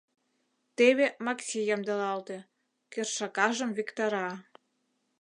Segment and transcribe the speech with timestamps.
[0.77, 2.37] Теве Макси ямдылалте,
[2.91, 4.29] кершакажым виктара...